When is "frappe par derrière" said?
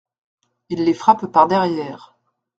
0.95-2.17